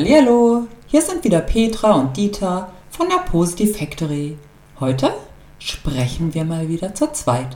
[0.00, 4.38] Hallihallo, hier sind wieder Petra und Dieter von der Positive Factory.
[4.80, 5.12] Heute
[5.58, 7.54] sprechen wir mal wieder zu zweit.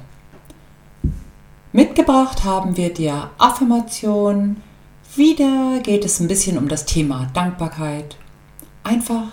[1.72, 4.62] Mitgebracht haben wir dir Affirmation.
[5.16, 8.18] Wieder geht es ein bisschen um das Thema Dankbarkeit.
[8.82, 9.28] Einfach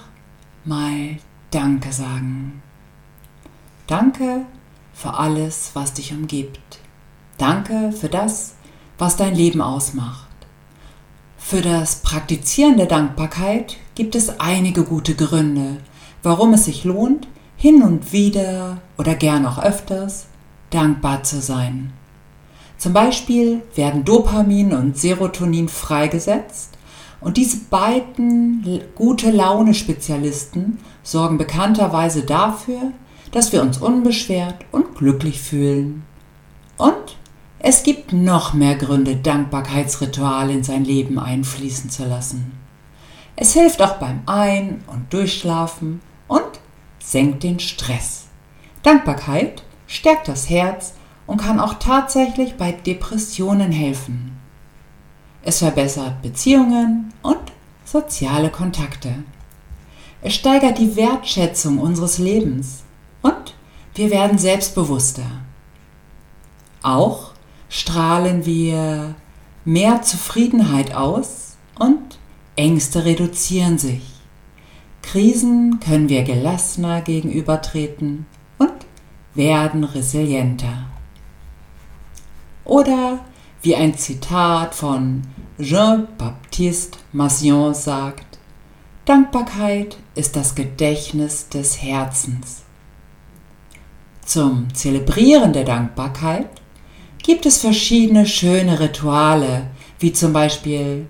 [0.64, 1.18] mal
[1.50, 2.62] Danke sagen.
[3.88, 4.46] Danke
[4.94, 6.80] für alles, was dich umgibt.
[7.38, 8.56] Danke für das,
[8.98, 10.31] was dein Leben ausmacht.
[11.52, 15.80] Für das Praktizieren der Dankbarkeit gibt es einige gute Gründe,
[16.24, 20.28] warum es sich lohnt, hin und wieder oder gern auch öfters
[20.70, 21.92] dankbar zu sein.
[22.78, 26.78] Zum Beispiel werden Dopamin und Serotonin freigesetzt
[27.20, 32.94] und diese beiden gute Laune-Spezialisten sorgen bekannterweise dafür,
[33.34, 36.04] dass wir uns unbeschwert und glücklich fühlen.
[36.78, 37.18] Und
[37.64, 42.58] es gibt noch mehr Gründe, Dankbarkeitsrituale in sein Leben einfließen zu lassen.
[43.36, 46.60] Es hilft auch beim Ein- und Durchschlafen und
[46.98, 48.26] senkt den Stress.
[48.82, 50.96] Dankbarkeit stärkt das Herz
[51.28, 54.40] und kann auch tatsächlich bei Depressionen helfen.
[55.44, 57.52] Es verbessert Beziehungen und
[57.86, 59.24] soziale Kontakte.
[60.24, 62.84] Es steigert die Wertschätzung unseres Lebens
[63.22, 63.54] und
[63.94, 65.26] wir werden selbstbewusster.
[66.82, 67.31] Auch
[67.72, 69.16] strahlen wir
[69.64, 72.20] mehr Zufriedenheit aus und
[72.58, 74.04] Ängste reduzieren sich.
[75.02, 78.26] Krisen können wir gelassener gegenübertreten
[78.60, 78.74] und
[79.34, 80.86] werden resilienter.
[82.66, 83.20] Oder
[83.62, 85.24] wie ein Zitat von
[85.58, 88.38] Jean-Baptiste Massion sagt,
[89.06, 92.64] Dankbarkeit ist das Gedächtnis des Herzens.
[94.26, 96.61] Zum Zelebrieren der Dankbarkeit
[97.24, 99.68] gibt es verschiedene schöne Rituale,
[100.00, 101.08] wie zum Beispiel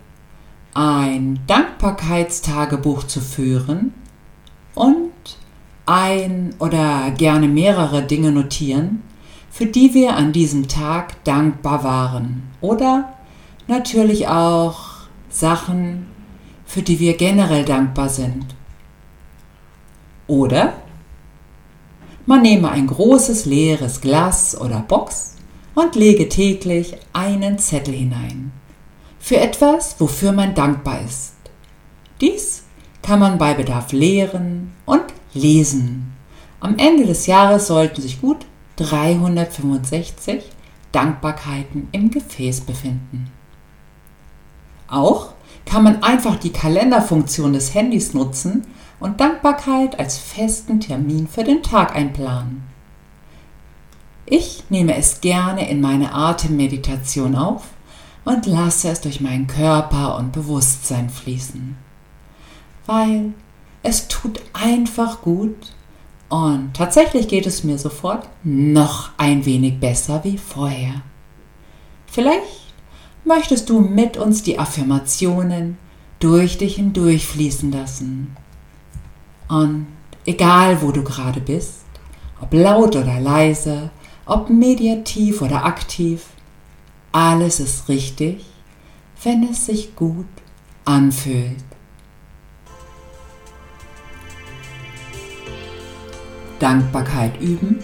[0.73, 3.93] ein Dankbarkeitstagebuch zu führen
[4.75, 5.11] und
[5.85, 9.03] ein oder gerne mehrere Dinge notieren,
[9.49, 12.43] für die wir an diesem Tag dankbar waren.
[12.61, 13.13] Oder
[13.67, 14.79] natürlich auch
[15.29, 16.07] Sachen,
[16.65, 18.45] für die wir generell dankbar sind.
[20.27, 20.73] Oder
[22.25, 25.35] man nehme ein großes leeres Glas oder Box
[25.75, 28.51] und lege täglich einen Zettel hinein.
[29.19, 31.35] Für etwas, wofür man dankbar ist.
[32.19, 32.63] Dies
[33.01, 36.13] kann man bei Bedarf lehren und lesen.
[36.59, 38.45] Am Ende des Jahres sollten sich gut
[38.75, 40.43] 365
[40.91, 43.31] Dankbarkeiten im Gefäß befinden.
[44.87, 45.33] Auch
[45.65, 48.67] kann man einfach die Kalenderfunktion des Handys nutzen
[48.99, 52.70] und Dankbarkeit als festen Termin für den Tag einplanen.
[54.33, 57.63] Ich nehme es gerne in meine Atemmeditation auf
[58.23, 61.75] und lasse es durch meinen Körper und Bewusstsein fließen,
[62.85, 63.33] weil
[63.83, 65.73] es tut einfach gut
[66.29, 71.01] und tatsächlich geht es mir sofort noch ein wenig besser wie vorher.
[72.07, 72.73] Vielleicht
[73.25, 75.77] möchtest du mit uns die Affirmationen
[76.19, 78.37] durch dich hindurch fließen lassen.
[79.49, 79.87] Und
[80.25, 81.81] egal wo du gerade bist,
[82.39, 83.91] ob laut oder leise,
[84.31, 86.27] ob mediativ oder aktiv,
[87.11, 88.45] alles ist richtig,
[89.23, 90.25] wenn es sich gut
[90.85, 91.65] anfühlt.
[96.59, 97.83] Dankbarkeit üben,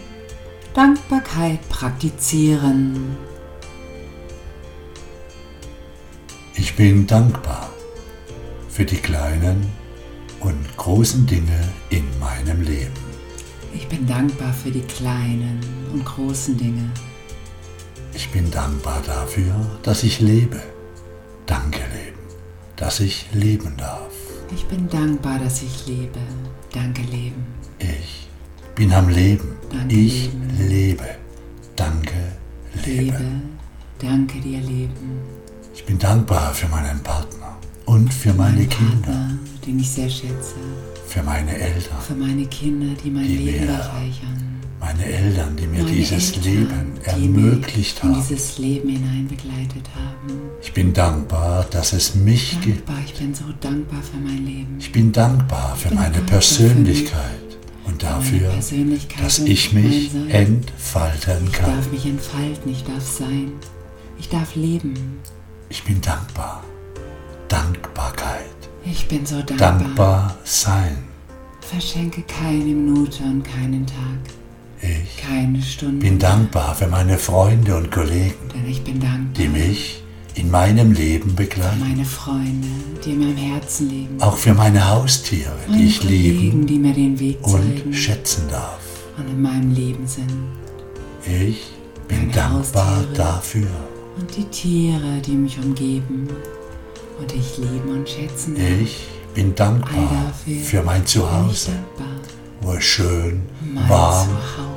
[0.74, 3.18] Dankbarkeit praktizieren.
[6.56, 7.70] Ich bin dankbar
[8.70, 9.70] für die kleinen
[10.40, 13.07] und großen Dinge in meinem Leben.
[13.78, 15.60] Ich bin dankbar für die kleinen
[15.94, 16.90] und großen Dinge.
[18.16, 20.60] Ich bin dankbar dafür, dass ich lebe.
[21.46, 22.18] Danke Leben,
[22.76, 24.14] dass ich leben darf.
[24.52, 26.20] Ich bin dankbar, dass ich lebe.
[26.74, 27.46] Danke Leben.
[27.78, 28.28] Ich
[28.74, 29.56] bin am Leben.
[29.70, 30.68] Danke, ich Leben.
[30.70, 31.10] lebe.
[31.76, 32.16] Danke,
[32.84, 33.06] Leben.
[33.06, 33.32] Lebe.
[34.00, 35.22] Danke dir, Leben.
[35.76, 37.37] Ich bin dankbar für meinen Partner
[37.98, 39.32] und für meine Kinder,
[39.66, 40.56] den ich sehr schätze.
[41.08, 44.60] für meine Eltern, Für meine Kinder, die mein Die Leben bereichern.
[44.80, 48.14] meine Eltern, die mir Meine dieses Eltern, Leben die ermöglicht haben.
[48.14, 50.34] dieses Leben hinein begleitet haben.
[50.62, 52.88] Ich bin dankbar, dass es mich gibt.
[52.88, 54.76] Dankbar, ich bin so dankbar für mein Leben.
[54.80, 57.48] Ich bin dankbar für bin meine dankbar für Persönlichkeit
[57.86, 61.72] und Meine dafür, Persönlichkeit dass und ich mich entfalten Ich kann.
[61.76, 63.52] darf mich entfalten, ich darf sein.
[64.20, 64.94] Ich darf leben.
[65.70, 66.64] Ich bin dankbar.
[67.48, 68.46] Dankbarkeit.
[68.86, 69.58] Ich bin so dankbar.
[69.58, 70.98] Dankbar sein.
[71.62, 74.22] Verschenke keine Minute und keinen Tag,
[74.82, 75.98] Ich keine Stunde.
[76.06, 79.34] bin dankbar für meine Freunde und Kollegen, Denn ich bin dankbar.
[79.38, 80.04] die mich
[80.36, 81.80] in meinem Leben für begleiten.
[81.80, 82.68] meine Freunde,
[83.04, 86.00] die in meinem Herzen liegen, Auch für meine Haustiere, die meine ich
[86.66, 88.80] die mir den Weg und zeigen schätzen darf.
[89.18, 90.32] und in meinem Leben sind.
[91.26, 91.66] Ich
[92.08, 93.14] bin Meine dankbar Haustiere.
[93.18, 93.68] dafür.
[94.18, 96.30] Und die Tiere, die mich umgeben
[97.20, 98.56] und ich lieben und schätzen.
[98.82, 100.34] Ich bin dankbar
[100.64, 101.72] für mein Zuhause,
[102.62, 103.44] wo es schön,
[103.88, 104.30] warm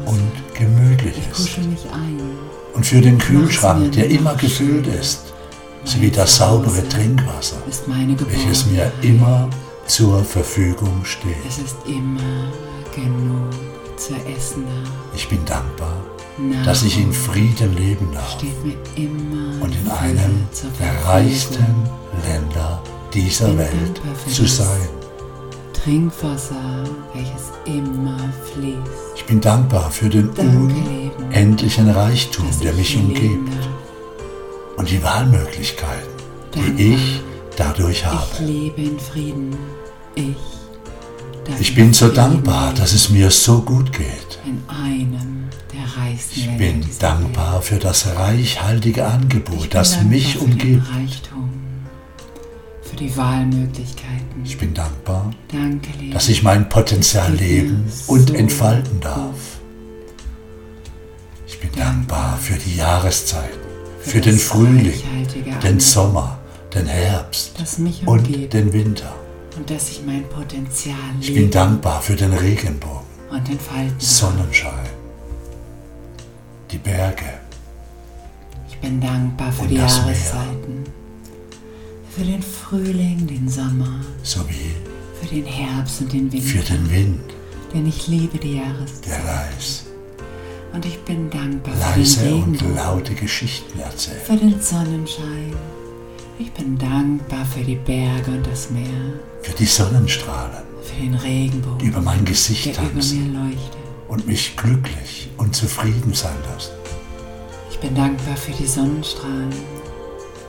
[0.06, 1.58] und gemütlich Ich ist.
[2.74, 5.32] Und für den Kühlschrank, der immer gefüllt ist,
[5.84, 7.56] sowie das saubere Trinkwasser,
[8.28, 9.48] welches mir immer
[9.86, 11.36] zur Verfügung steht.
[11.48, 12.52] Es ist immer
[12.94, 13.50] genug
[13.96, 14.90] zu essen da.
[15.14, 15.94] Ich bin dankbar,
[16.64, 18.38] dass ich in Frieden leben darf
[19.60, 20.46] und in einem
[20.78, 21.66] der reichsten
[22.26, 22.82] Länder
[23.12, 24.88] dieser Welt zu sein.
[25.72, 26.84] Trinkwasser,
[27.14, 28.18] welches immer
[28.52, 29.16] fließt.
[29.16, 33.68] Ich bin dankbar für den unendlichen Reichtum, der ich mich umgibt
[34.76, 36.10] und die Wahlmöglichkeiten,
[36.54, 37.22] die ich
[37.56, 38.44] dadurch Ich habe.
[38.44, 39.56] lebe in Frieden.
[40.14, 40.36] Ich.
[41.58, 44.29] Ich in bin so dankbar, dass es mir so gut geht.
[44.44, 49.08] In einem der reichsten Ich bin dankbar für das reichhaltige Welt.
[49.10, 50.82] Ich Angebot, das mich umgibt.
[50.94, 51.50] Reichtum,
[52.82, 54.44] für die Wahlmöglichkeiten.
[54.44, 59.36] Ich bin dankbar, Danke, dass ich mein Potenzial leben und so entfalten darf.
[61.46, 62.18] Ich bin Dankbar.
[62.22, 63.58] dankbar für die Jahreszeiten,
[64.00, 65.00] Für für den Frühling,
[65.62, 66.38] den Sommer,
[66.74, 67.52] den Herbst
[68.06, 69.12] und den Winter.
[69.56, 72.99] und dass ich mein Potenzial Ich lebe bin dankbar für den Regenbogen,
[73.30, 73.98] und entfalten.
[74.00, 74.86] Sonnenschein,
[76.70, 77.24] die Berge,
[78.68, 80.06] Ich bin dankbar für Und die das Meer.
[80.14, 80.84] Jahreszeiten,
[82.10, 84.74] für den Frühling, den Sommer, sowie
[85.20, 86.46] für den Herbst und den Winter.
[86.46, 87.20] für den Wind,
[87.74, 89.06] Denn ich liebe die Jahreszeit.
[89.06, 89.84] der leis,
[90.72, 94.22] Und ich bin dankbar leise für den und Regenbogen, laute Geschichten erzählt.
[94.22, 95.54] für den Sonnenschein.
[96.38, 98.88] Ich bin dankbar für die Berge und das Meer,
[99.42, 100.62] für die Sonnenstrahlen,
[100.98, 103.54] den Regenbogen, die über mein Gesicht tanzen
[104.08, 106.72] und mich glücklich und zufrieden sein lassen.
[107.70, 109.54] Ich bin dankbar für die Sonnenstrahlen,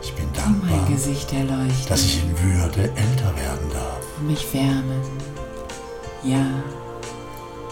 [0.03, 3.99] Ich bin dankbar, Gesicht erleuchten dass ich in Würde älter werden darf.
[4.19, 4.99] und mich wärmen.
[6.23, 6.45] Ja,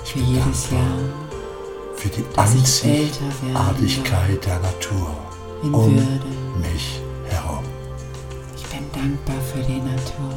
[0.03, 0.99] Ich für bin jedes dankbar Jahr,
[1.95, 5.17] für die Einzigartigkeit der Natur
[5.63, 6.25] in um Würde.
[6.61, 7.63] mich herum.
[8.55, 10.31] Ich bin dankbar für die Natur,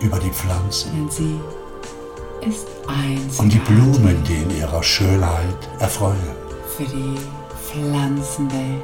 [0.00, 1.40] Über die Pflanzen denn sie
[2.46, 3.38] ist einzigartig.
[3.40, 6.16] und die Blumen, die in ihrer Schönheit erfreuen.
[6.76, 7.14] für die
[7.66, 8.82] Pflanzenwelt,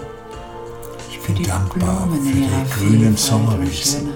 [1.10, 4.08] Ich für bin die dankbar Blumen für die grünen Sommerwiesen,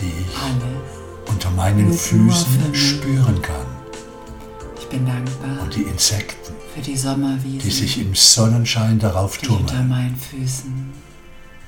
[0.00, 1.28] die ich Alles.
[1.28, 3.66] unter meinen für Füßen spüren kann.
[4.80, 9.48] Ich bin dankbar Und die Insekten, für die Sommerwiesen, die sich im Sonnenschein darauf ich
[9.50, 9.88] unter tummeln.
[9.88, 10.92] meinen Füßen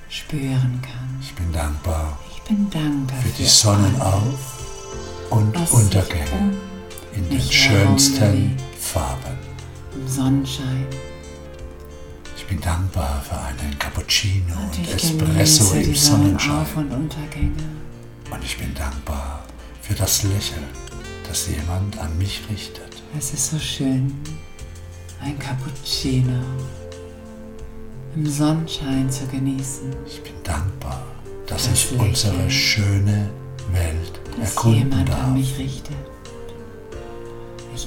[0.08, 1.18] spüren kann.
[1.20, 4.58] Ich bin dankbar Ich bin dankbar für für, die Sonnenauf-
[5.30, 6.54] und Untergänge
[7.50, 8.56] schönsten.
[8.78, 9.38] Farben.
[9.94, 10.86] im Sonnenschein
[12.36, 16.66] Ich bin dankbar für einen Cappuccino und und Espresso im Sonnenschein.
[16.76, 17.14] Und.
[18.32, 19.44] Und ich bin dankbar
[19.82, 20.64] für das Lächeln,
[21.28, 23.02] das jemand an mich richtet.
[23.16, 24.12] Es ist so schön,
[25.22, 26.40] ein Cappuccino
[28.16, 29.94] im Sonnenschein zu genießen.
[30.06, 31.02] Ich bin dankbar,
[31.46, 32.08] dass Das ich Lächeln.
[32.08, 33.30] unsere schöne
[33.72, 35.96] Welt erkunden jemand an darf, mich richtet.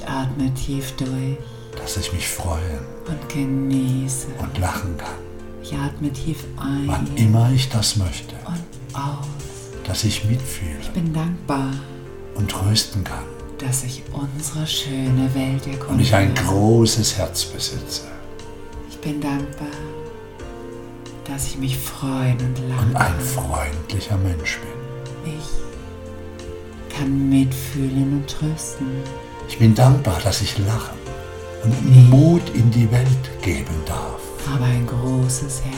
[0.04, 1.38] Ich atme tief durch
[1.80, 4.28] dass ich mich freuen und genieße.
[4.38, 5.08] und lachen kann,
[5.62, 8.62] Ich atme tief ein wann immer ich das möchte, und
[8.94, 9.26] aus.
[9.86, 11.70] dass ich mitfühle Ich bin dankbar,
[12.34, 13.24] und trösten kann
[13.58, 15.94] dass ich unsere schöne Welt erkunde.
[15.94, 18.02] und ich ein großes Herz besitze
[18.90, 19.68] Ich bin dankbar,
[21.24, 25.32] dass ich mich freuen und lachen und ein freundlicher Mensch bin.
[25.34, 28.86] Ich kann mitfühlen und trösten.
[29.48, 30.98] Ich bin dankbar, dass ich lachen
[31.62, 34.20] und Mut in die Welt geben darf.
[34.50, 35.76] Habe ein großes Herz.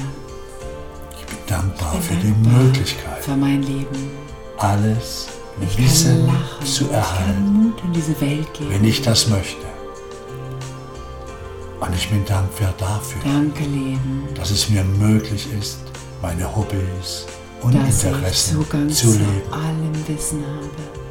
[1.18, 4.10] Ich bin dankbar Ich für bin die dankbar Möglichkeit, für mein Leben.
[4.58, 5.28] alles
[5.60, 6.66] Ich Wissen lachen.
[6.66, 8.70] zu Ich erhalten, Mut in diese Welt geben.
[8.70, 9.66] wenn ich das möchte.
[11.80, 15.78] Und ich bin dankbar dafür, Danke, Leben, dass es mir möglich ist,
[16.22, 17.26] meine Hobbys
[17.62, 19.52] und dass ich Interessen Zugang zu zu leben.
[19.52, 21.05] allem Wissen habe.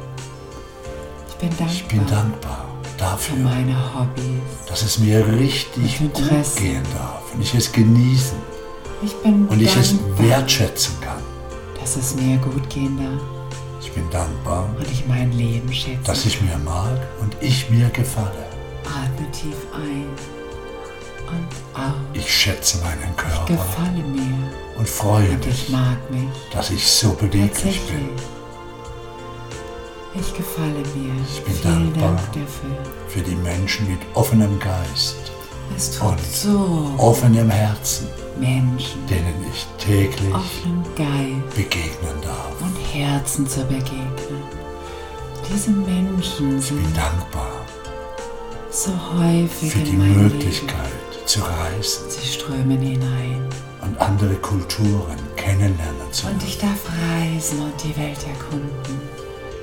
[1.38, 4.68] Ich bin dankbar, Ich bin dankbar für dafür, meine Hobbys.
[4.68, 6.14] dass es mir richtig gut
[6.56, 8.38] gehen darf und ich es genießen
[9.02, 11.22] Ich und ich es dankbar, wertschätzen kann.
[11.78, 13.22] dass es mir gut gehen darf
[13.82, 16.02] Ich bin dankbar, und ich mein Leben schätze.
[16.04, 18.46] dass ich mir mag und ich mir gefalle.
[18.86, 20.06] Atme tief ein
[21.28, 21.92] und aus.
[22.14, 26.28] Ich schätze meinen Ich Körper gefalle mir und freue und ich mich, mag mich.
[26.52, 28.08] dass ich so beweglich bin.
[30.18, 31.12] Ich gefalle mir.
[31.28, 32.16] Ich bin Vielen dankbar.
[32.16, 32.76] Dank dafür.
[33.08, 35.16] Für die Menschen mit offenem Geist,
[35.76, 38.06] Es tut Und so offenem Herzen,
[38.38, 42.52] Menschen, denen ich täglich offenen Geist begegnen darf.
[42.62, 44.42] und Herzen zu begegnen.
[45.52, 47.50] Diese Menschen Ich bin sind dankbar
[48.70, 50.76] so häufig für die Möglichkeit
[51.24, 52.20] zu reisen Leben.
[52.20, 53.40] Sie strömen hinein.
[53.80, 56.80] und andere Kulturen kennenlernen zu Und ich darf
[57.10, 59.00] reisen und die Welt erkunden.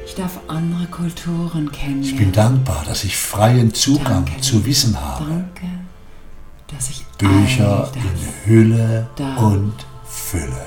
[0.06, 2.04] Ich darf andere Kulturen kennenlernen.
[2.04, 4.42] Ich bin dankbar, dass ich freien Zugang Danke.
[4.42, 5.26] zu Wissen habe.
[5.26, 5.68] Danke,
[6.68, 9.36] dass ich Bücher in Hülle da.
[9.38, 9.74] und
[10.06, 10.66] Fülle.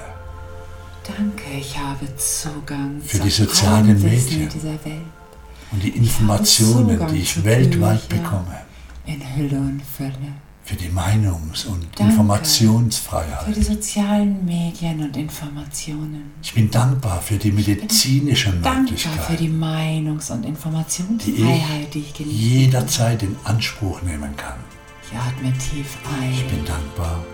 [1.16, 4.48] Danke, ich habe Zugang Für zu die sozialen Medien.
[4.48, 5.02] dieser Welt.
[5.70, 8.22] Und die Informationen, Zugang die ich weltweit Büchern.
[8.24, 8.56] bekomme.
[9.06, 10.32] In Hülle und Fülle.
[10.66, 11.96] Für die Meinungs- und Danke.
[11.96, 13.56] Für Informationsfreiheit.
[13.56, 16.32] die sozialen Medien und Informationen.
[16.42, 22.06] Ich bin dankbar für die medizinischen Dankbar für die Meinungs- und die Informationsfreiheit, die ich
[22.08, 22.36] ich genieße.
[22.36, 24.58] jederzeit in Anspruch nehmen kann.
[25.08, 26.32] Ich atme tief ein.
[26.32, 27.24] Ich bin dankbar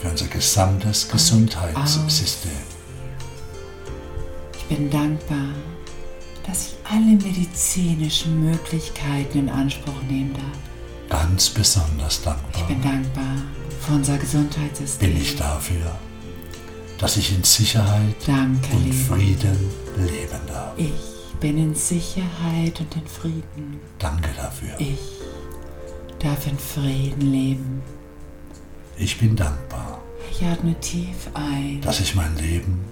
[0.00, 2.50] für unser gesamtes Gesundheitssystem.
[4.58, 5.50] Ich bin dankbar,
[6.44, 10.71] dass ich alle medizinischen Möglichkeiten in Anspruch nehmen darf.
[11.08, 13.36] Ganz besonders Ich dankbar bin dankbar
[13.80, 15.12] für unser Gesundheitssystem.
[15.12, 15.98] bin ich dafür,
[16.98, 18.92] dass ich in Sicherheit Danke, und.
[18.92, 20.72] Frieden leben darf.
[20.76, 23.80] Ich bin in Sicherheit und in Frieden.
[23.98, 24.70] Danke dafür.
[24.78, 24.98] Ich
[26.18, 27.82] darf in Frieden leben.
[28.96, 32.84] Ich bin dankbar, Ich atme tief ein dass ich mein Leben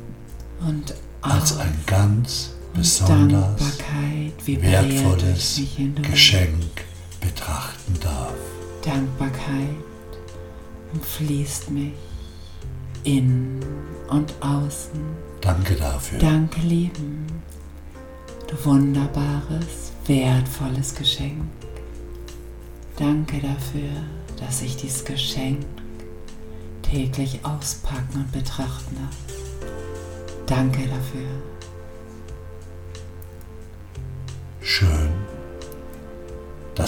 [0.67, 3.61] und als ein ganz besonders
[4.47, 5.61] wertvolles.
[6.03, 6.85] Geschenk
[7.31, 8.35] betrachten darf.
[8.85, 9.77] Dankbarkeit
[10.93, 11.93] umfließt mich
[13.05, 13.61] in
[14.09, 15.01] und außen.
[15.41, 16.19] Danke dafür.
[16.19, 17.27] Danke, Lieben.
[18.49, 21.45] Du wunderbares, wertvolles Geschenk.
[22.97, 23.91] Danke dafür,
[24.39, 25.65] dass ich dieses Geschenk
[26.83, 29.71] täglich auspacken und betrachten darf.
[30.47, 31.29] Danke dafür.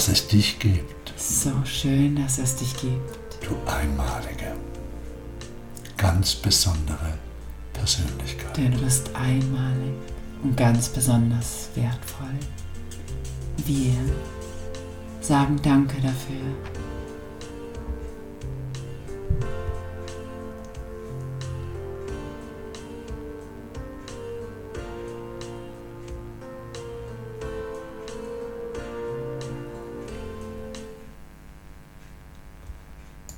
[0.03, 3.39] Dass es dich gibt, So schön, dass es dich gibt.
[3.41, 4.53] du einmalige,
[5.95, 7.13] ganz besondere
[7.71, 8.57] Persönlichkeit.
[8.57, 9.93] Denn du bist einmalig
[10.43, 12.35] und ganz besonders wertvoll.
[13.65, 13.93] Wir
[15.21, 16.51] sagen Danke dafür,